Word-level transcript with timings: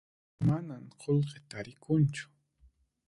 Manan 0.45 0.85
qullqi 1.01 1.39
tarikunchu 1.49 2.25